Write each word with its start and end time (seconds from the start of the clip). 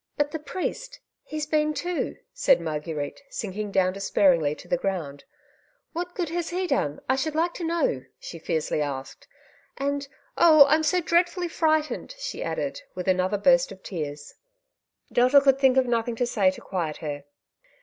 "But 0.17 0.31
the 0.31 0.39
priest; 0.39 0.99
he's 1.23 1.45
been 1.45 1.75
too," 1.75 2.17
said 2.33 2.59
Marguerite, 2.59 3.21
sinking 3.29 3.71
down 3.71 3.93
despairingly 3.93 4.55
to 4.55 4.67
the 4.67 4.75
ground. 4.75 5.25
'^ 5.27 5.31
What 5.93 6.15
good 6.15 6.29
has 6.29 6.49
he 6.49 6.65
done, 6.65 7.01
I 7.07 7.15
should 7.15 7.35
like 7.35 7.53
to 7.53 7.63
know?" 7.63 8.05
she 8.19 8.39
fiercely 8.39 8.81
asked. 8.81 9.27
''And, 9.77 10.07
oh, 10.39 10.65
I'm 10.69 10.81
so 10.81 11.01
dreadfully 11.01 11.47
frightened," 11.49 12.15
she 12.17 12.41
added, 12.43 12.81
with 12.95 13.07
another 13.07 13.37
burst 13.37 13.71
of 13.71 13.83
tears. 13.83 14.33
Delta 15.13 15.39
could 15.39 15.59
think 15.59 15.77
of 15.77 15.85
nothing 15.85 16.15
to 16.15 16.25
say 16.25 16.49
to 16.49 16.61
quiet 16.61 16.97
her. 17.05 17.25